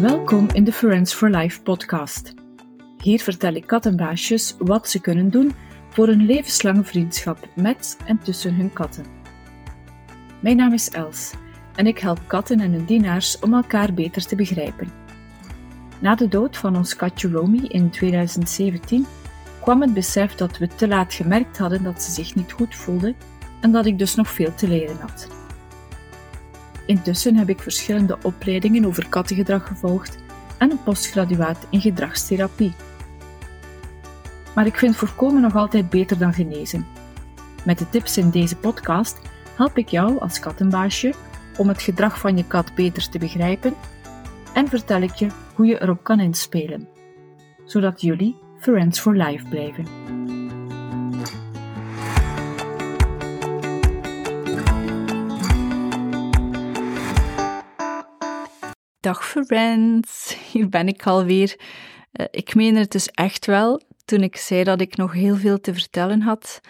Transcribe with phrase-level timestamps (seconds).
[0.00, 2.34] Welkom in de Friends for Life podcast.
[3.02, 5.52] Hier vertel ik kattenbaasjes wat ze kunnen doen
[5.88, 9.04] voor een levenslange vriendschap met en tussen hun katten.
[10.42, 11.32] Mijn naam is Els
[11.74, 14.92] en ik help katten en hun dienaars om elkaar beter te begrijpen.
[15.98, 19.06] Na de dood van ons katje Romy in 2017
[19.60, 23.14] kwam het besef dat we te laat gemerkt hadden dat ze zich niet goed voelde
[23.60, 25.39] en dat ik dus nog veel te leren had.
[26.86, 30.18] Intussen heb ik verschillende opleidingen over kattengedrag gevolgd
[30.58, 32.74] en een postgraduaat in gedragstherapie.
[34.54, 36.86] Maar ik vind voorkomen nog altijd beter dan genezen.
[37.64, 39.18] Met de tips in deze podcast
[39.56, 41.14] help ik jou als kattenbaasje
[41.56, 43.74] om het gedrag van je kat beter te begrijpen
[44.54, 46.88] en vertel ik je hoe je erop kan inspelen,
[47.64, 50.19] zodat jullie Friends for Life blijven.
[59.00, 61.56] Dag friends, hier ben ik alweer.
[62.12, 65.60] Uh, ik meen het dus echt wel toen ik zei dat ik nog heel veel
[65.60, 66.60] te vertellen had.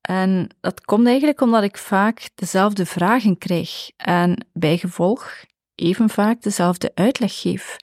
[0.00, 6.90] En dat komt eigenlijk omdat ik vaak dezelfde vragen krijg en bijgevolg even vaak dezelfde
[6.94, 7.76] uitleg geef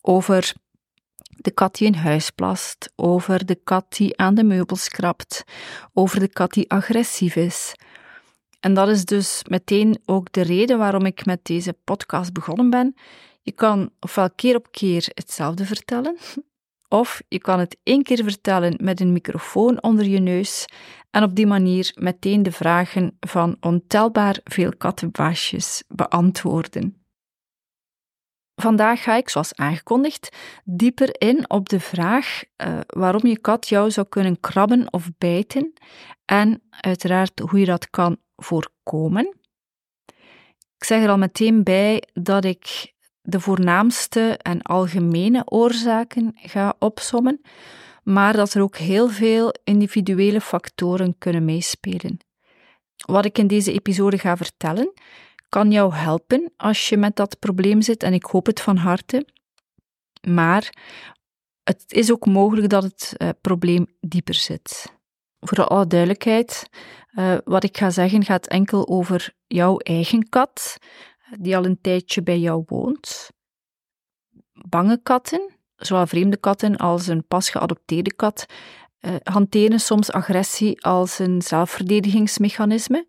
[0.00, 0.54] over
[1.36, 5.44] de kat die in huis plast, over de kat die aan de meubels krabt,
[5.92, 7.74] over de kat die agressief is.
[8.66, 12.94] En dat is dus meteen ook de reden waarom ik met deze podcast begonnen ben.
[13.42, 16.16] Je kan ofwel keer op keer hetzelfde vertellen,
[17.00, 20.66] of je kan het één keer vertellen met een microfoon onder je neus
[21.10, 26.96] en op die manier meteen de vragen van ontelbaar veel kattenbaasjes beantwoorden.
[28.54, 33.90] Vandaag ga ik, zoals aangekondigd, dieper in op de vraag uh, waarom je kat jou
[33.90, 35.72] zou kunnen krabben of bijten
[36.24, 39.36] en uiteraard hoe je dat kan voorkomen.
[40.76, 47.40] Ik zeg er al meteen bij dat ik de voornaamste en algemene oorzaken ga opsommen,
[48.02, 52.18] maar dat er ook heel veel individuele factoren kunnen meespelen.
[53.06, 54.92] Wat ik in deze episode ga vertellen,
[55.48, 59.26] kan jou helpen als je met dat probleem zit en ik hoop het van harte.
[60.28, 60.72] Maar
[61.62, 64.94] het is ook mogelijk dat het uh, probleem dieper zit.
[65.40, 66.68] Voor alle duidelijkheid,
[67.18, 70.76] uh, wat ik ga zeggen gaat enkel over jouw eigen kat,
[71.38, 73.30] die al een tijdje bij jou woont.
[74.52, 78.46] Bange katten, zowel vreemde katten als een pas geadopteerde kat,
[79.00, 83.06] uh, hanteren soms agressie als een zelfverdedigingsmechanisme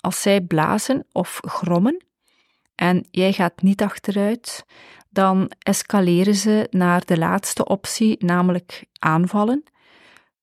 [0.00, 2.04] als zij blazen of grommen
[2.74, 4.64] en jij gaat niet achteruit,
[5.10, 9.62] dan escaleren ze naar de laatste optie, namelijk aanvallen.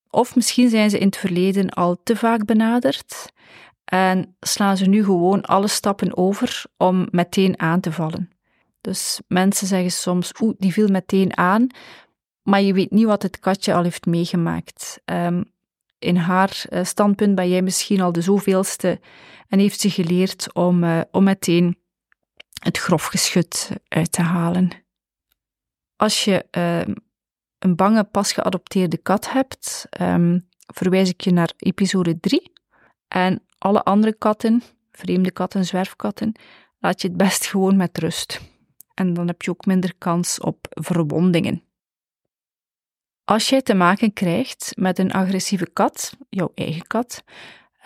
[0.10, 3.32] Of misschien zijn ze in het verleden al te vaak benaderd
[3.86, 8.30] en slaan ze nu gewoon alle stappen over om meteen aan te vallen.
[8.82, 11.68] Dus mensen zeggen soms, oeh, die viel meteen aan,
[12.42, 15.02] maar je weet niet wat het katje al heeft meegemaakt.
[15.06, 15.52] Um,
[16.00, 19.00] in haar eh, standpunt ben jij misschien al de zoveelste
[19.48, 21.78] en heeft ze geleerd om, uh, om meteen
[22.62, 24.70] het grof geschut uit te halen.
[25.96, 26.96] Als je uh,
[27.60, 32.52] een bange, pas geadopteerde kat hebt, um, verwijs ik je naar episode 3.
[33.08, 34.62] En alle andere katten,
[34.92, 36.34] vreemde katten, zwerfkatten,
[36.80, 38.42] laat je het best gewoon met rust.
[38.94, 41.64] En dan heb je ook minder kans op verwondingen.
[43.24, 47.24] Als jij te maken krijgt met een agressieve kat, jouw eigen kat,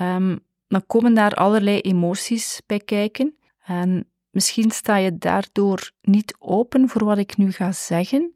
[0.02, 3.38] um, dan komen daar allerlei emoties bij kijken.
[3.64, 8.36] En misschien sta je daardoor niet open voor wat ik nu ga zeggen,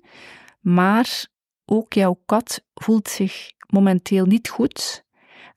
[0.74, 1.28] maar
[1.66, 5.06] ook jouw kat voelt zich momenteel niet goed.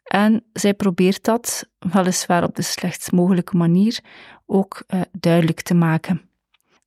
[0.03, 4.00] En zij probeert dat, weliswaar op de slechtst mogelijke manier,
[4.47, 6.31] ook uh, duidelijk te maken.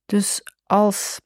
[0.06, 1.20] Dus als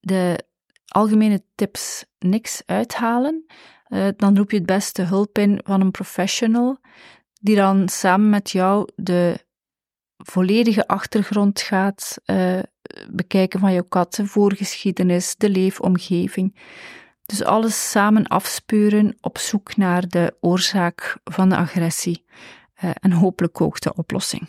[0.00, 0.44] de
[0.86, 3.44] algemene tips niks uithalen,
[3.88, 6.78] uh, dan roep je het beste hulp in van een professional,
[7.40, 9.46] die dan samen met jou de
[10.16, 12.58] volledige achtergrond gaat uh,
[13.10, 16.54] bekijken van jouw kat, de voorgeschiedenis, de leefomgeving.
[17.26, 22.24] Dus alles samen afspeuren op zoek naar de oorzaak van de agressie
[22.84, 24.48] uh, en hopelijk ook de oplossing.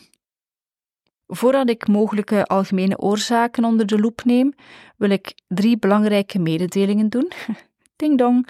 [1.28, 4.54] Voordat ik mogelijke algemene oorzaken onder de loep neem,
[4.98, 7.32] wil ik drie belangrijke mededelingen doen.
[7.96, 8.48] Ding dong.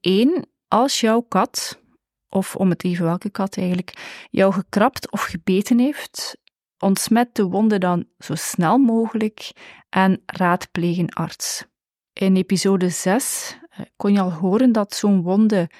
[0.00, 1.80] Eén, um, als jouw kat,
[2.28, 6.36] of om het even welke kat eigenlijk, jou gekrapt of gebeten heeft,
[6.84, 9.52] ontsmet de wonde dan zo snel mogelijk
[9.88, 11.64] en raadpleeg een arts.
[12.12, 15.70] In episode 6 eh, kon je al horen dat zo'n wonde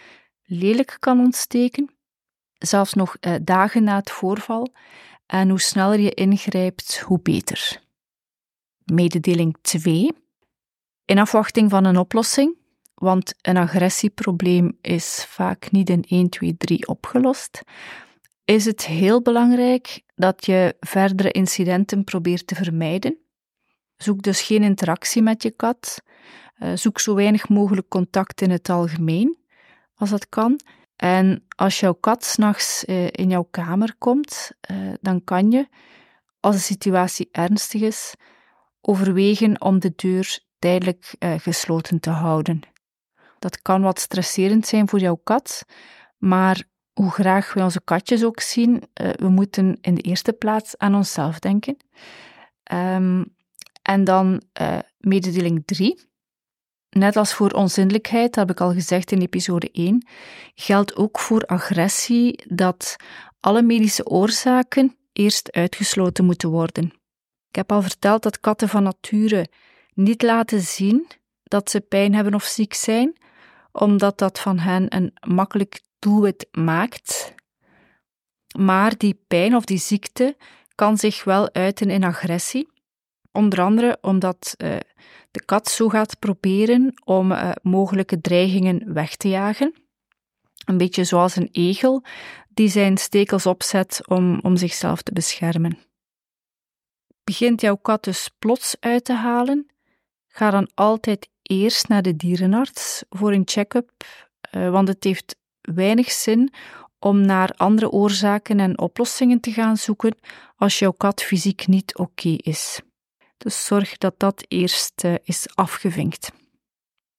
[0.43, 1.95] lelijk kan ontsteken,
[2.59, 4.75] zelfs nog eh, dagen na het voorval.
[5.27, 7.83] En hoe sneller je ingrijpt, hoe beter.
[8.85, 10.13] mededeling 2.
[11.05, 12.57] In afwachting van een oplossing,
[12.95, 17.63] want een agressieprobleem is vaak niet in 1, 2, 3 opgelost,
[18.45, 23.19] is het heel belangrijk dat je verdere incidenten probeert te vermijden.
[23.97, 26.03] Zoek dus geen interactie met je kat.
[26.55, 29.39] Eh, zoek zo weinig mogelijk contact in het algemeen,
[29.95, 30.61] als dat kan.
[30.97, 35.69] En als jouw kat s'nachts uh, in jouw kamer komt, uh, dan kan je,
[36.41, 38.15] als de situatie ernstig is,
[38.81, 42.61] overwegen om de deur tijdelijk gesloten te houden.
[43.39, 45.65] Dat kan wat stresserend zijn voor jouw kat,
[46.19, 46.65] maar
[46.95, 51.39] hoe graag we onze katjes ook zien, we moeten in de eerste plaats aan onszelf
[51.39, 51.77] denken.
[52.73, 53.35] Um,
[53.83, 54.43] en dan
[54.99, 56.01] mededeling 3.
[56.91, 60.07] Net als voor onzindelijkheid, dat heb ik al gezegd in episode 1,
[60.55, 62.97] geldt ook voor agressie dat
[63.41, 66.85] alle medische oorzaken eerst uitgesloten moeten worden.
[67.49, 69.49] Ik heb al verteld dat katten van nature
[69.95, 71.07] niet laten zien
[71.43, 73.17] dat ze pijn hebben of ziek zijn,
[73.73, 77.35] omdat dat van hen een makkelijk doelwit maakt.
[78.59, 80.37] Maar die pijn of die ziekte
[80.75, 82.69] kan zich wel uiten in agressie,
[83.33, 84.77] onder andere omdat uh,
[85.31, 89.75] de kat zo gaat proberen om uh, mogelijke dreigingen weg te jagen.
[90.65, 92.05] Een beetje zoals een egel
[92.49, 95.79] die zijn stekels opzet om, om zichzelf te beschermen.
[97.25, 99.67] Begint jouw kat dus plots uit te halen,
[100.29, 103.91] ga dan altijd eerst naar de dierenarts voor een check-up,
[104.53, 105.37] uh, want het heeft
[105.73, 106.53] weinig zin
[106.99, 110.17] om naar andere oorzaken en oplossingen te gaan zoeken
[110.57, 112.81] als jouw kat fysiek niet oké is.
[113.37, 116.33] Dus zorg dat dat eerst uh, is afgevinkt.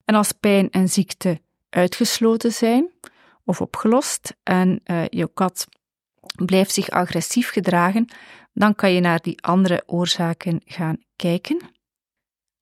[0.06, 2.92] En als pijn en ziekte uitgesloten zijn
[3.44, 5.68] of opgelost en uh, je kat
[6.46, 8.10] blijft zich agressief gedragen,
[8.54, 11.74] dan kan je naar die andere oorzaken gaan kijken.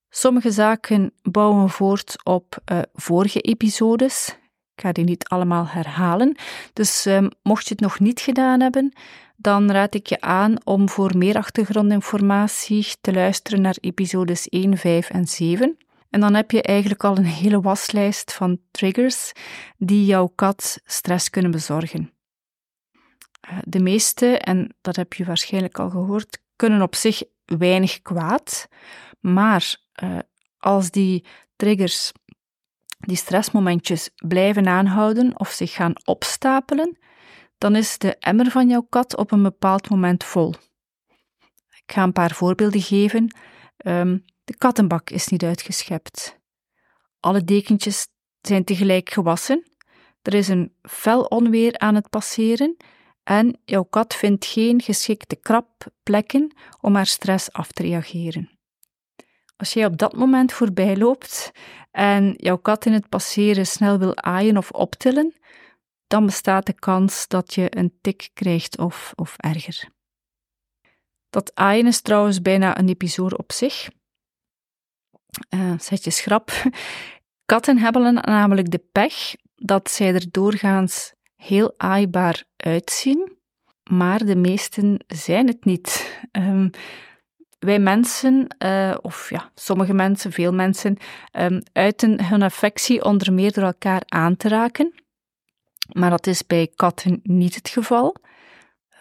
[0.09, 4.38] Sommige zaken bouwen voort op uh, vorige episodes.
[4.75, 6.35] Ik ga die niet allemaal herhalen.
[6.73, 8.93] Dus uh, mocht je het nog niet gedaan hebben,
[9.35, 15.09] dan raad ik je aan om voor meer achtergrondinformatie te luisteren naar episodes 1, 5
[15.09, 15.77] en 7.
[16.09, 19.31] En dan heb je eigenlijk al een hele waslijst van triggers
[19.77, 22.11] die jouw kat stress kunnen bezorgen.
[23.41, 28.67] Eh, de meeste, en dat heb je waarschijnlijk al gehoord, kunnen op zich weinig kwaad,
[29.19, 30.19] maar uh,
[30.57, 32.11] als die triggers,
[33.05, 36.97] die stressmomentjes blijven aanhouden of zich gaan opstapelen,
[37.57, 40.53] dan is de emmer van jouw kat op een bepaald moment vol.
[41.85, 43.35] Ik ga een paar voorbeelden geven.
[43.85, 46.39] Um, de kattenbak is niet uitgeschept.
[47.19, 48.07] Alle dekentjes
[48.41, 49.67] zijn tegelijk gewassen.
[50.21, 52.77] Er is een fel onweer aan het passeren
[53.23, 58.52] en jouw kat vindt geen geschikte krapplekken om haar stress af te reageren.
[59.63, 61.51] Als jij op dat moment voorbij loopt
[61.92, 65.33] en jouw kat in het passeren snel wil aaien of optillen,
[66.07, 69.89] dan bestaat de kans dat je een tik krijgt of, of erger.
[71.30, 73.89] Dat aaien is trouwens bijna een episode op zich.
[75.50, 76.51] Uh, zet je schrap.
[77.45, 83.38] Katten hebben namelijk de pech dat zij er doorgaans heel aaibaar uitzien,
[83.89, 86.20] maar de meesten zijn het niet.
[86.32, 86.70] Um,
[87.63, 90.98] wij mensen, uh, of ja, sommige mensen, veel mensen,
[91.32, 94.93] um, uiten hun affectie onder meer door elkaar aan te raken.
[95.91, 98.15] Maar dat is bij katten niet het geval.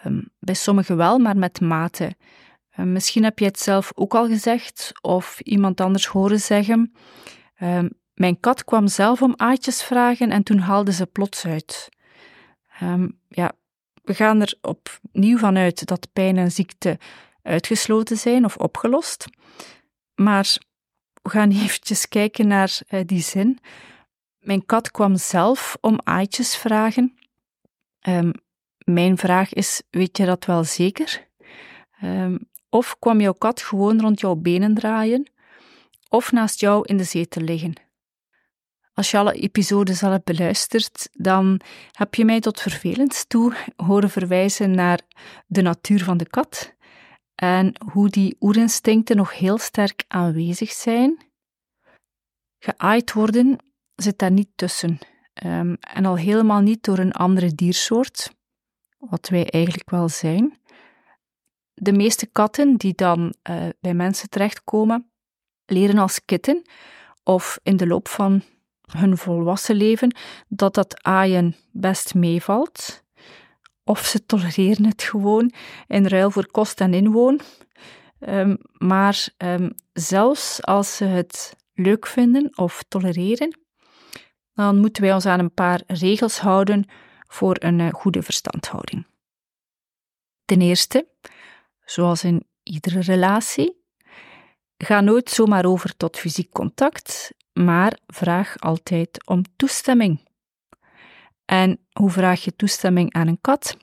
[0.03, 2.15] Ehm, bij sommigen wel, maar met mate.
[2.71, 6.93] Ehm, misschien heb je het zelf ook al gezegd of iemand anders horen zeggen.
[7.55, 11.91] Ehm, mijn kat kwam zelf om aatjes vragen en toen haalde ze plots uit.
[13.27, 13.51] ja,
[14.03, 16.97] we gaan er opnieuw vanuit dat pijn en ziekte
[17.43, 19.25] uitgesloten zijn of opgelost.
[20.15, 20.57] Maar
[21.21, 23.59] we gaan eventjes kijken naar uh, die zin.
[24.39, 27.17] Mijn kat kwam zelf om aaitjes vragen.
[28.07, 28.31] Um,
[28.77, 31.27] mijn vraag is: weet je dat wel zeker?
[32.03, 35.31] Um, of kwam jouw kat gewoon rond jouw benen draaien?
[36.09, 37.73] Of naast jou in de zetel liggen?
[38.93, 44.09] Als je alle episodes al hebt beluisterd, dan heb je mij tot vervelend toe horen
[44.09, 44.99] verwijzen naar
[45.47, 46.73] de natuur van de kat
[47.35, 51.17] en hoe die oerinstincten nog heel sterk aanwezig zijn.
[52.59, 53.57] Geaaid worden
[53.95, 54.99] zit daar niet tussen.
[55.43, 58.33] Um, en al helemaal niet door een andere diersoort,
[58.97, 60.57] wat wij eigenlijk wel zijn.
[61.73, 65.11] De meeste katten die dan uh, bij mensen terechtkomen,
[65.65, 66.61] leren als kitten
[67.23, 68.41] of in de loop van
[68.91, 70.15] hun volwassen leven
[70.47, 73.02] dat dat aaien best meevalt.
[73.83, 75.51] Of ze tolereren het gewoon
[75.87, 77.39] in ruil voor kost en inwoon.
[78.19, 83.59] Ehm, maar ehm, zelfs als ze het leuk vinden of tolereren,
[84.53, 86.85] dan moeten wij ons aan een paar regels houden
[87.27, 89.05] voor een eh, goede verstandhouding.
[90.45, 91.07] Ten eerste,
[91.85, 93.81] zoals in iedere relatie,
[94.77, 100.31] ga nooit zomaar over tot fysiek contact, maar vraag altijd om toestemming.
[101.53, 103.77] En hoe vraag je toestemming aan een kat?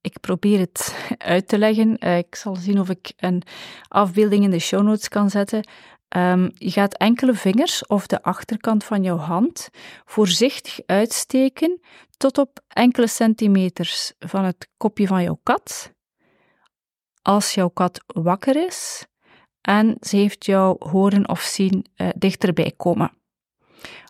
[0.00, 1.98] Ik probeer het uit te leggen.
[1.98, 3.42] Eh, ik zal zien of ik een
[3.88, 5.68] afbeelding in de show notes kan zetten.
[6.16, 9.68] Um, je gaat enkele vingers of de achterkant van jouw hand
[10.04, 11.80] voorzichtig uitsteken
[12.16, 15.92] tot op enkele centimeters van het kopje van jouw kat.
[17.22, 19.06] Als jouw kat wakker is
[19.60, 23.12] en ze heeft jou horen of zien uh, dichterbij komen.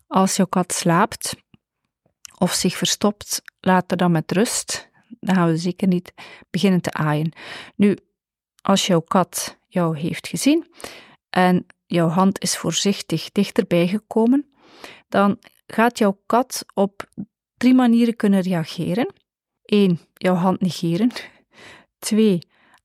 [0.06, 1.34] Als jouw kat slaapt
[2.38, 4.90] of zich verstopt, laat er dan met rust.
[5.20, 6.12] Dan gaan we zeker niet
[6.50, 7.32] beginnen te aaien.
[7.76, 7.96] Nu,
[8.62, 10.66] als jouw kat jou heeft gezien
[11.30, 14.50] en jouw hand is voorzichtig dichterbij gekomen,
[15.08, 17.08] dan gaat jouw kat op
[17.56, 19.12] drie manieren kunnen reageren.
[19.62, 20.00] 1.
[20.14, 21.10] Jouw hand negeren.
[21.98, 22.38] 2.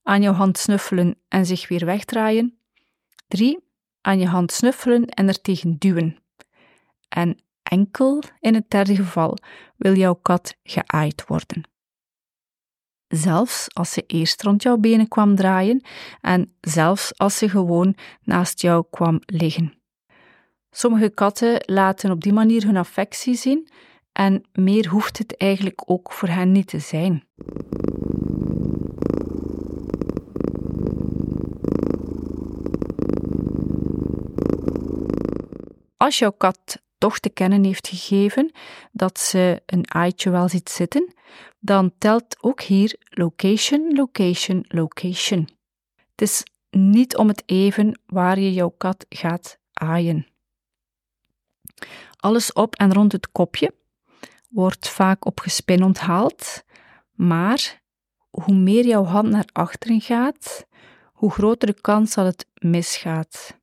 [0.03, 2.57] Aan jouw hand snuffelen en zich weer wegdraaien.
[3.27, 3.60] 3.
[4.01, 6.17] Aan je hand snuffelen en er tegen duwen.
[7.10, 9.38] En enkel in het derde geval
[9.77, 11.72] wil jouw kat geaaid worden
[13.15, 15.82] zelfs als ze eerst rond jouw benen kwam draaien
[16.22, 19.74] en zelfs als ze gewoon naast jou kwam liggen.
[20.72, 23.70] Sommige katten laten op die manier hun affectie zien
[24.12, 27.24] en meer hoeft het eigenlijk ook voor hen niet te zijn.
[35.98, 38.51] Als jouw kat toch te kennen heeft gegeven
[38.91, 41.13] dat ze een aaitje wel ziet zitten,
[41.60, 45.50] dan telt ook hier location, location, location.
[46.12, 50.27] Het is niet om het even waar je jouw kat gaat aaien.
[52.15, 53.74] Alles op en rond het kopje
[54.50, 56.63] wordt vaak op gespin onthaald,
[57.12, 57.81] maar
[58.29, 60.65] hoe meer jouw hand naar achteren gaat,
[61.13, 63.60] hoe groter de kans dat het misgaat.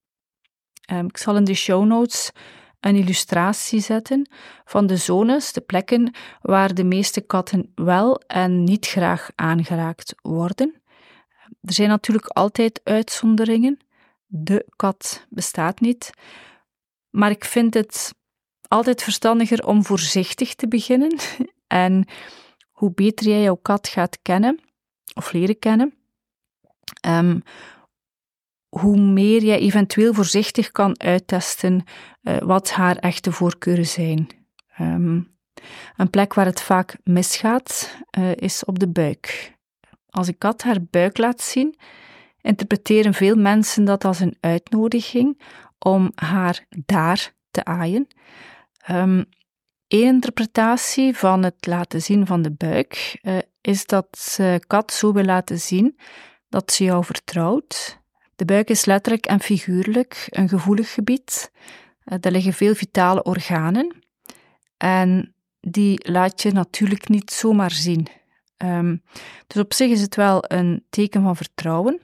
[0.93, 2.33] Um, ik zal in de show notes
[2.81, 4.31] een illustratie zetten
[4.65, 10.83] van de zones, de plekken waar de meeste katten wel en niet graag aangeraakt worden.
[11.61, 13.79] Er zijn natuurlijk altijd uitzonderingen.
[14.27, 16.11] De kat bestaat niet.
[17.11, 18.15] Maar ik vind het
[18.69, 21.19] altijd verstandiger om voorzichtig te beginnen.
[21.67, 22.09] En
[22.71, 24.61] hoe beter jij jouw kat gaat kennen
[25.15, 25.95] of leren kennen,
[27.07, 27.43] um,
[28.71, 31.85] hoe meer je eventueel voorzichtig kan uittesten
[32.23, 34.29] uh, wat haar echte voorkeuren zijn.
[34.81, 35.39] Um,
[35.97, 39.55] een plek waar het vaak misgaat uh, is op de buik.
[40.11, 41.79] Als een kat haar buik laat zien,
[42.41, 45.41] interpreteren veel mensen dat als een uitnodiging
[45.79, 48.07] om haar daar te aaien.
[48.91, 49.25] Um,
[49.87, 55.59] interpretatie van het laten zien van de buik uh, is dat kat zo wil laten
[55.59, 55.99] zien
[56.49, 58.00] dat ze jou vertrouwt,
[58.41, 61.51] de buik is letterlijk en figuurlijk een gevoelig gebied.
[62.05, 63.97] Eh, liggen veel vitale organen
[64.77, 68.07] en die laat je natuurlijk niet zomaar zien.
[68.57, 69.03] Um,
[69.47, 72.01] dus op zich is het wel een teken van vertrouwen,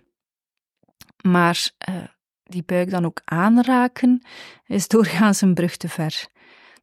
[1.22, 1.94] maar uh,
[2.42, 4.26] die buik dan ook aanraken
[4.66, 6.26] is doorgaans een brug te ver.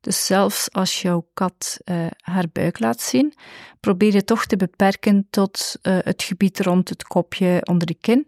[0.01, 3.33] Dus zelfs als jouw kat uh, haar buik laat zien,
[3.79, 8.27] probeer je toch te beperken tot het gebied rond het kopje onder de kin.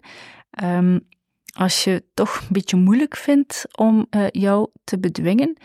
[0.63, 1.07] Um,
[1.55, 5.57] als je het toch een beetje moeilijk vindt om uh, jou te bedwingen,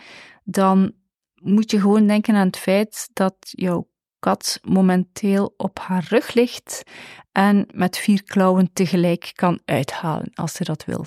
[0.43, 0.93] dan
[1.35, 6.83] moet je gewoon denken aan het feit dat jouw kat momenteel op haar rug ligt
[7.31, 11.05] en met vier klauwen tegelijk kan uithalen als ze dat wil.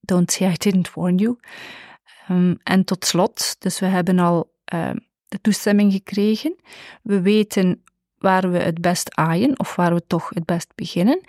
[0.00, 1.38] Don't say I didn't warn you.
[2.30, 4.90] Um, en tot slot, dus we hebben al uh,
[5.26, 6.56] de toestemming gekregen.
[7.02, 7.84] We weten
[8.18, 11.20] waar we het best aaien of waar we toch het best beginnen.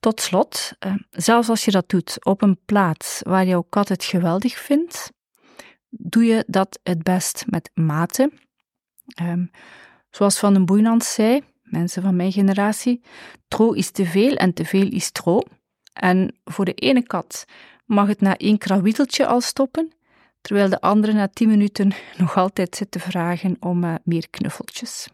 [0.00, 4.04] Tot slot, eh, zelfs als je dat doet op een plaats waar jouw kat het
[4.04, 5.12] geweldig vindt,
[5.88, 8.32] doe je dat het best met mate.
[9.22, 9.50] Um,
[10.10, 13.02] zoals Van den Boeinand zei, mensen van mijn generatie,
[13.48, 15.42] tro is te veel en te veel is tro.
[15.92, 17.44] En voor de ene kat
[17.84, 19.92] mag het na één krawieteltje al stoppen,
[20.40, 25.08] terwijl de andere na tien minuten nog altijd zit te vragen om uh, meer knuffeltjes.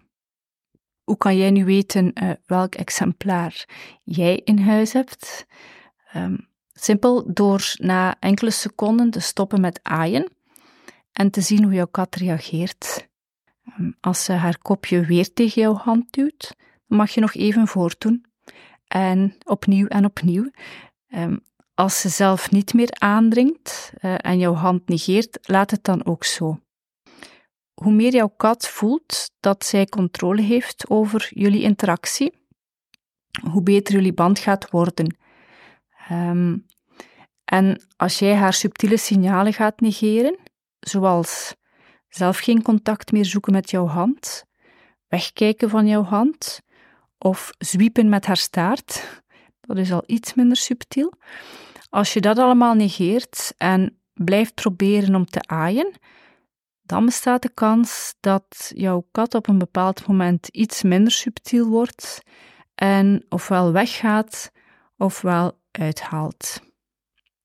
[1.02, 3.64] Hoe kan jij nu weten uh, welk exemplaar
[4.02, 5.46] jij in huis hebt?
[6.16, 10.32] Um, simpel door na enkele seconden te stoppen met aaien
[11.12, 13.08] en te zien hoe jouw kat reageert.
[13.78, 16.56] Um, als ze haar kopje weer tegen jouw hand duwt,
[16.86, 18.24] mag je nog even voortdoen.
[18.86, 20.50] en opnieuw en opnieuw.
[21.08, 21.40] Um,
[21.74, 26.24] als ze zelf niet meer aandringt uh, en jouw hand negeert, laat het dan ook
[26.24, 26.60] zo.
[27.82, 32.32] Hoe meer jouw kat voelt dat zij controle heeft over jullie interactie,
[33.50, 35.16] hoe beter jullie band gaat worden.
[36.10, 36.66] Um,
[37.44, 40.38] en als jij haar subtiele signalen gaat negeren,
[40.80, 41.54] zoals
[42.08, 44.44] zelf geen contact meer zoeken met jouw hand,
[45.08, 46.60] wegkijken van jouw hand
[47.18, 49.22] of zwiepen met haar staart,
[49.60, 51.12] dat is al iets minder subtiel.
[51.88, 55.92] Als je dat allemaal negeert en blijft proberen om te aaien,
[56.92, 62.22] dan bestaat de kans dat jouw kat op een bepaald moment iets minder subtiel wordt
[62.74, 64.52] en ofwel weggaat
[64.96, 66.60] ofwel uithaalt.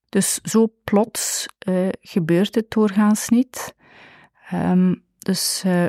[0.09, 3.75] Dus zo plots uh, gebeurt het doorgaans niet.
[4.53, 5.85] Um, dus uh,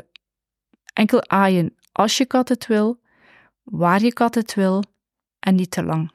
[0.93, 2.99] enkel aaien als je kat het wil,
[3.63, 4.83] waar je kat het wil
[5.39, 6.11] en niet te lang.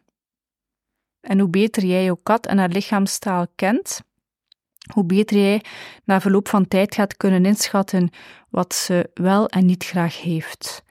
[1.21, 4.03] En hoe beter jij jouw kat en haar lichaamstaal kent,
[4.93, 5.63] hoe beter jij
[6.05, 8.11] na verloop van tijd gaat kunnen inschatten
[8.51, 10.83] wat ze wel en niet graag heeft.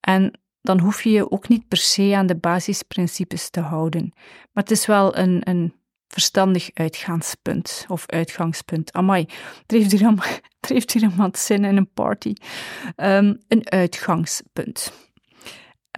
[0.00, 4.12] En dan hoef je je ook niet per se aan de basisprincipes te houden.
[4.52, 5.74] Maar het is wel een, een
[6.08, 8.92] verstandig uitgaanspunt of uitgangspunt.
[8.92, 9.26] Amai,
[9.66, 10.40] heeft hier, er
[10.74, 12.32] heeft hier iemand zin in een party.
[12.96, 14.92] Um, een uitgangspunt.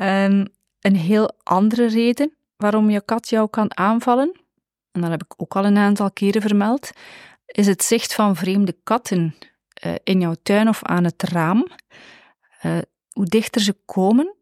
[0.03, 0.47] Um,
[0.81, 4.33] een heel andere reden waarom je kat jou kan aanvallen,
[4.93, 6.91] en dat heb ik ook al een aantal keren vermeld,
[7.49, 9.35] is het zicht van vreemde katten
[9.87, 11.67] uh, in jouw tuin of aan het raam.
[12.63, 12.79] Uh,
[13.13, 14.35] hoe dichter ze komen,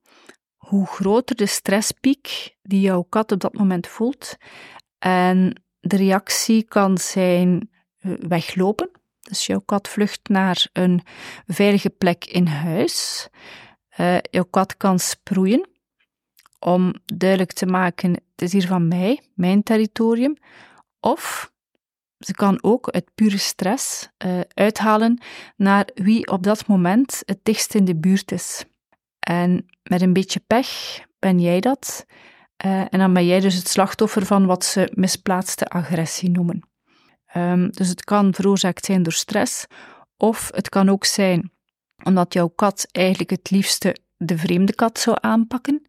[0.57, 4.37] hoe groter de stresspiek die jouw kat op dat moment voelt.
[4.99, 8.91] En de reactie kan zijn eh, weglopen.
[9.21, 11.03] Dus jouw kat vlucht naar een
[11.47, 13.29] veilige plek in huis.
[14.31, 15.69] Jouw kat kan sproeien
[16.59, 20.37] om duidelijk te maken: het is hier van mij, mijn territorium.
[21.01, 21.53] Of
[22.27, 25.23] ze kan ook uit pure stress uh, uithalen
[25.57, 28.65] naar wie op dat moment het dichtst in de buurt is.
[29.19, 32.07] En met een beetje pech ben jij dat.
[32.65, 36.69] Uh, en dan ben jij dus het slachtoffer van wat ze misplaatste agressie noemen.
[37.37, 39.67] Um, dus het kan veroorzaakt zijn door stress,
[40.17, 41.51] of het kan ook zijn
[42.03, 45.87] omdat jouw kat eigenlijk het liefste de vreemde kat zou aanpakken,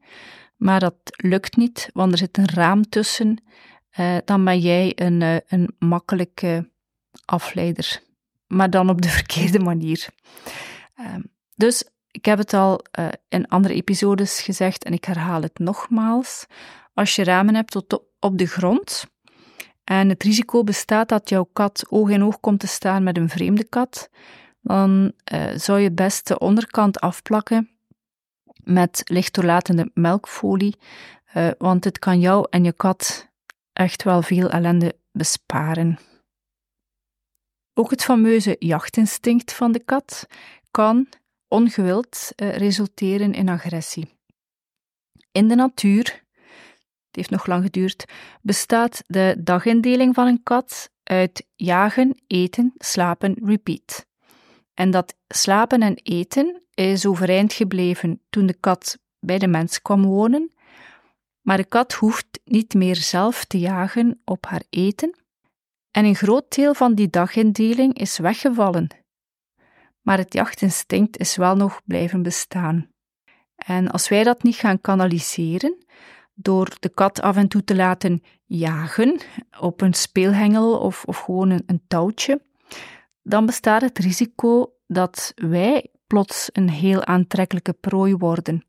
[0.55, 3.43] maar dat lukt niet, want er zit een raam tussen.
[3.99, 6.69] Uh, dan ben jij een, uh, een makkelijke
[7.25, 8.01] afleider,
[8.47, 10.07] maar dan op de verkeerde manier.
[10.99, 11.15] Uh,
[11.55, 16.45] dus ik heb het al uh, in andere episodes gezegd en ik herhaal het nogmaals.
[16.93, 19.05] Als je ramen hebt tot op de grond
[19.83, 23.29] en het risico bestaat dat jouw kat oog in oog komt te staan met een
[23.29, 24.09] vreemde kat,
[24.61, 25.11] dan
[25.55, 27.77] zou je best de onderkant afplakken
[28.67, 30.75] met lichtdoorlatende melkfolie,
[31.35, 33.26] uh, want het kan jou en je kat
[33.77, 35.99] echt wel veel ellende besparen.
[37.73, 40.27] Ook het fameuze jachtinstinct van de kat
[40.71, 41.07] kan
[41.47, 44.07] ongewild uh, resulteren in agressie.
[45.31, 46.03] In de natuur,
[47.05, 48.05] het heeft nog lang geduurd,
[48.41, 54.05] bestaat de dagindeling van een kat uit jagen, eten, slapen, repeat.
[54.73, 60.05] En dat slapen en eten is overeind gebleven toen de kat bij de mens kwam
[60.05, 60.51] wonen,
[61.47, 65.17] maar de kat hoeft niet meer zelf te jagen op haar eten.
[65.91, 68.87] En een groot deel van die dagindeling is weggevallen
[70.07, 72.89] maar het jachtinstinct is wel nog blijven bestaan.
[73.55, 75.85] En als wij dat niet gaan kanaliseren,
[76.33, 79.19] door de kat af en toe te laten jagen
[79.59, 82.41] op een speelhengel of, of gewoon een, een touwtje,
[83.21, 88.65] dan bestaat het risico dat wij plots een heel aantrekkelijke prooi worden.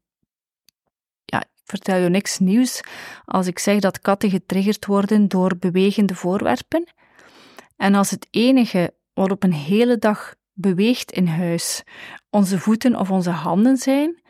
[1.68, 2.80] Vertel je niks nieuws
[3.24, 6.88] als ik zeg dat katten getriggerd worden door bewegende voorwerpen.
[7.76, 11.82] En als het enige wat op een hele dag beweegt in huis,
[12.30, 14.22] onze voeten of onze handen zijn,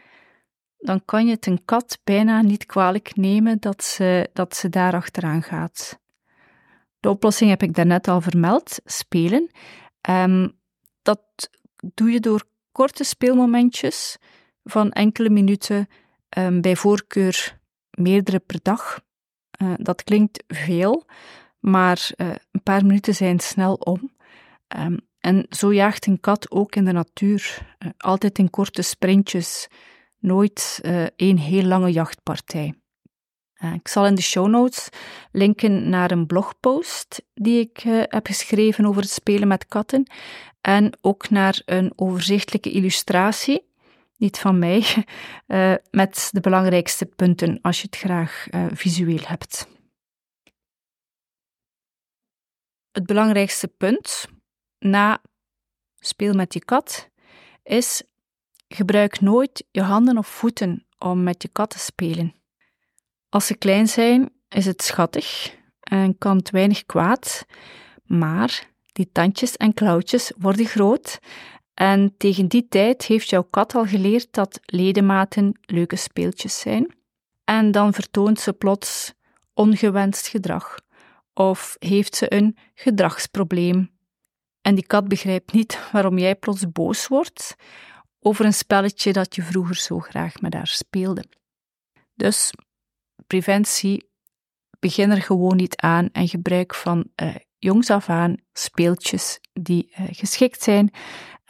[0.79, 4.95] dan kan je het een kat bijna niet kwalijk nemen dat ze, dat ze daar
[4.95, 5.99] achteraan gaat.
[7.01, 9.51] De oplossing heb ik daarnet al vermeld, spelen.
[10.11, 10.53] Um,
[11.03, 11.21] dat
[11.95, 14.17] doe je door korte speelmomentjes
[14.65, 15.89] van enkele minuten,
[16.37, 17.59] um, bij voorkeur
[17.91, 19.01] meerdere per dag.
[19.63, 21.05] Uh, dat klinkt veel,
[21.59, 24.13] maar uh, een paar minuten zijn snel om.
[24.79, 29.69] Um, en zo jaagt een kat ook in de natuur, eh, altijd in korte sprintjes,
[30.19, 30.81] nooit
[31.17, 32.75] één heel lange jachtpartij.
[33.75, 34.89] Ik zal in de show notes
[35.33, 40.11] linken naar een blogpost die ik heb geschreven over het spelen met katten
[40.61, 43.68] en ook naar een overzichtelijke illustratie
[44.19, 45.07] niet van mij,
[45.47, 49.69] uh, met de belangrijkste punten als je het graag uh, visueel hebt.
[52.91, 54.27] Het belangrijkste punt
[54.79, 55.21] na
[55.99, 57.11] speel met je kat
[57.63, 58.03] is
[58.69, 62.35] gebruik nooit je handen of voeten om met je kat te spelen.
[63.29, 67.47] Als ze klein zijn, is het schattig en kan het weinig kwaad,
[68.05, 71.19] maar die tandjes en klauwtjes worden groot
[71.79, 76.95] en tegen die tijd heeft jouw kat al geleerd dat ledematen leuke speeltjes zijn.
[77.45, 79.13] En dan vertoont ze plots
[79.55, 80.81] ongewenst gedrag
[81.35, 83.91] of heeft ze een gedragsprobleem.
[84.61, 87.55] En die kat begrijpt niet waarom jij plots boos wordt
[88.21, 91.25] over een spelletje dat je vroeger zo graag met haar speelde.
[92.15, 92.53] Dus
[93.27, 94.11] preventie,
[94.79, 100.07] begin er gewoon niet aan en gebruik van uh, jongs af aan speeltjes die uh,
[100.11, 100.93] geschikt zijn,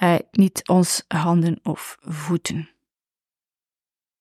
[0.03, 2.71] uh, niet ons handen of voeten.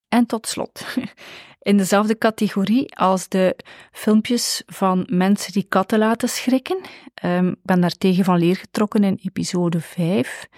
[0.08, 0.86] En tot slot,
[1.60, 3.56] in dezelfde categorie als de
[3.92, 6.80] filmpjes van mensen die katten laten schrikken.
[7.24, 10.48] Um, ik ben daartegen van leer getrokken in episode 5.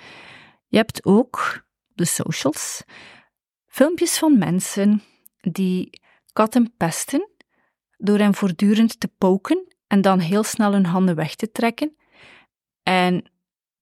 [0.66, 2.83] Je hebt ook de socials,
[3.66, 5.02] filmpjes van mensen
[5.40, 6.00] die
[6.33, 7.28] katten pesten
[7.96, 11.96] door hen voortdurend te poken en dan heel snel hun handen weg te trekken.
[12.83, 13.30] En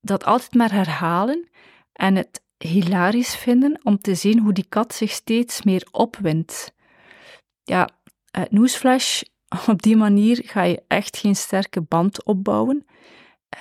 [0.01, 1.49] dat altijd maar herhalen
[1.93, 6.73] en het hilarisch vinden om te zien hoe die kat zich steeds meer opwindt.
[7.63, 7.89] Ja,
[8.39, 9.23] uh, newsflash,
[9.67, 12.87] op die manier ga je echt geen sterke band opbouwen.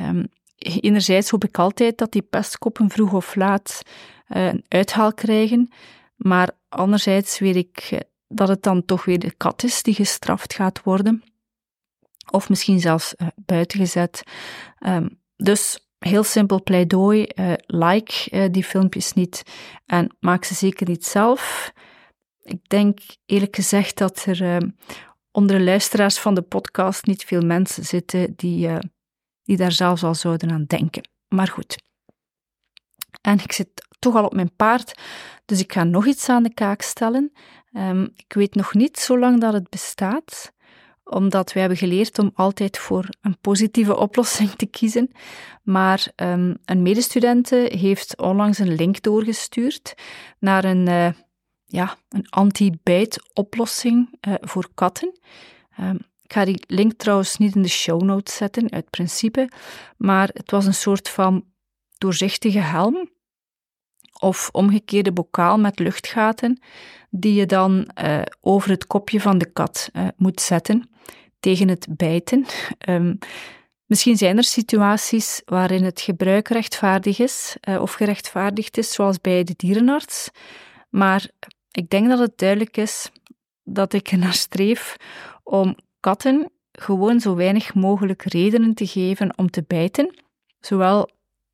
[0.02, 3.82] Um, enerzijds hoop ik altijd dat die pestkoppen vroeg of laat
[4.28, 5.72] uh, een uithaal krijgen,
[6.16, 10.54] maar anderzijds weet ik eh, dat het dan toch weer de kat is die gestraft
[10.54, 11.24] gaat worden.
[12.32, 14.24] Of misschien zelfs buitengezet.
[14.86, 17.28] Um, dus heel simpel pleidooi.
[17.36, 19.44] Uh, like uh, die filmpjes niet
[19.86, 21.72] en maak ze zeker niet zelf.
[22.42, 24.70] Ik denk eerlijk gezegd dat er uh,
[25.32, 28.70] onder de luisteraars van de podcast niet veel mensen zitten die,
[29.44, 31.10] die daar zelfs al zouden aan denken.
[31.28, 31.76] Maar goed.
[33.22, 35.02] En ik zit toch al op mijn paard,
[35.46, 37.32] dus ik ga nog iets aan de kaak stellen.
[37.72, 40.54] Um, ik weet nog niet zo lang dat het bestaat
[41.10, 45.12] omdat we hebben geleerd om altijd voor een positieve oplossing te kiezen.
[45.64, 49.94] Maar um, een medestudente heeft onlangs een link doorgestuurd
[50.40, 51.10] naar een, uh,
[51.66, 55.20] ja, een anti-bijt-oplossing uh, voor katten.
[55.80, 59.50] Um, ik ga die link trouwens niet in de show notes zetten, uit principe,
[59.98, 61.46] maar het was een soort van
[61.98, 63.10] doorzichtige helm
[64.20, 66.62] of omgekeerde bokaal met luchtgaten,
[67.10, 70.90] die je dan uh, over het kopje van de kat uh, moet zetten
[71.40, 72.46] tegen het bijten.
[72.90, 73.18] Um,
[73.92, 79.44] misschien zijn er situaties waarin het gebruik rechtvaardig is uh, of gerechtvaardigd is, zoals bij
[79.44, 80.30] de dierenarts.
[80.90, 81.30] Maar
[81.72, 83.12] ik denk dat het duidelijk is
[83.64, 84.96] dat ik ernaar streef
[85.44, 90.16] om katten gewoon zo weinig mogelijk redenen te geven om te bijten,
[90.60, 91.10] zowel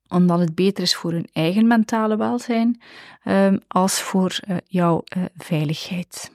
[0.08, 2.80] omdat het beter is voor hun eigen mentale welzijn,
[3.24, 6.32] um, als voor uh, jouw uh, veiligheid.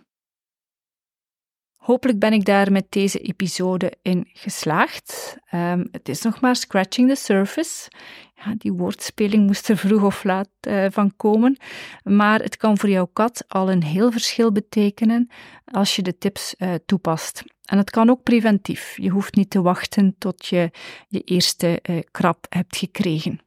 [1.75, 5.37] Hopelijk ben ik daar met deze episode in geslaagd.
[5.53, 7.91] Um, het is nog maar scratching the surface.
[8.35, 11.57] Ja, die woordspeling moest er vroeg of laat uh, van komen.
[12.03, 15.29] Maar het kan voor jouw kat al een heel verschil betekenen
[15.65, 16.55] als je de tips
[16.85, 17.43] toepast.
[17.65, 18.97] En het kan ook preventief.
[18.97, 20.71] Je hoeft niet te wachten tot je
[21.07, 23.39] je eerste uh, krap hebt gekregen.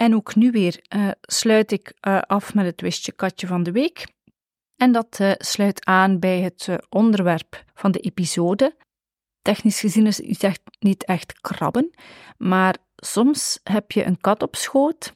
[0.00, 0.80] En ook nu weer
[1.20, 1.92] sluit ik
[2.26, 4.06] af met het wistje katje van de week.
[4.76, 8.76] En dat uh, sluit aan bij het onderwerp van de episode.
[9.42, 11.90] Technisch gezien is het echt, niet echt krabben,
[12.38, 15.14] maar soms heb je een kat op schoot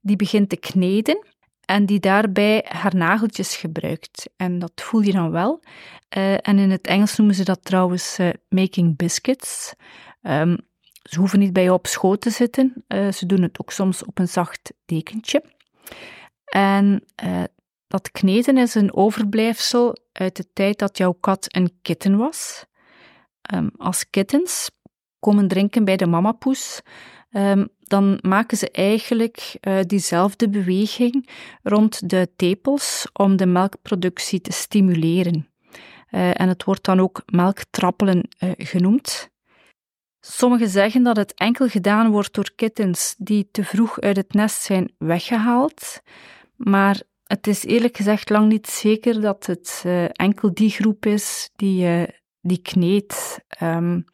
[0.00, 1.26] die begint te kneden
[1.64, 4.30] en die daarbij haar nageltjes gebruikt.
[4.36, 5.62] En dat voel je dan wel.
[6.08, 9.74] En in het Engels noemen ze dat trouwens making biscuits.
[10.22, 10.68] Um,
[11.02, 12.84] ze hoeven niet bij je op schoot te zitten.
[12.88, 15.42] ze doen het ook soms op een zacht dekentje.
[16.44, 17.04] En
[17.90, 22.64] dat kneden is een overblijfsel uit de tijd dat jouw kat een kitten was.
[23.54, 24.70] Um, als kittens
[25.18, 26.80] komen drinken bij de mamapoes,
[27.30, 31.28] um, dan maken ze eigenlijk uh, diezelfde beweging
[31.62, 35.48] rond de tepels om de melkproductie te stimuleren.
[36.10, 39.30] En het wordt dan ook melktrappelen uh, genoemd.
[40.20, 44.62] Sommigen zeggen dat het enkel gedaan wordt door kittens die te vroeg uit het nest
[44.62, 46.00] zijn weggehaald,
[46.56, 51.50] maar het is eerlijk gezegd lang niet zeker dat het uh, enkel die groep is
[51.56, 52.08] die, uh,
[52.40, 53.38] die kneedt.
[53.62, 54.04] Um,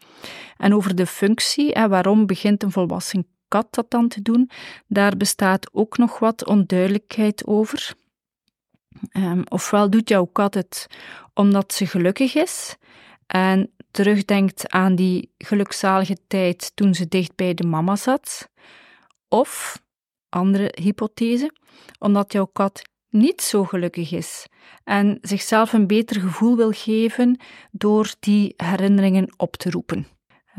[0.57, 4.51] en over de functie, en waarom begint een volwassen kat dat dan te doen.
[4.87, 7.95] Daar bestaat ook nog wat onduidelijkheid over.
[9.13, 10.87] Um, ofwel doet jouw kat het
[11.35, 12.77] omdat ze gelukkig is
[13.27, 18.49] en terugdenkt aan die gelukzalige tijd toen ze dicht bij de mama zat.
[19.29, 19.83] Of,
[20.29, 21.53] andere hypothese,
[21.99, 24.47] omdat jouw kat niet zo gelukkig is
[24.85, 30.07] en zichzelf een beter gevoel wil geven door die herinneringen op te roepen.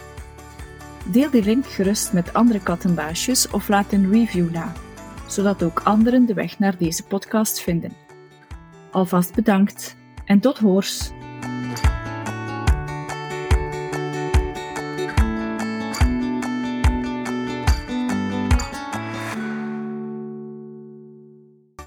[1.06, 4.74] Deel die link gerust met andere kattenbaasjes of laat een review na,
[5.28, 7.94] zodat ook anderen de weg naar deze podcast vinden.
[8.92, 11.12] Alvast bedankt en tot hoors!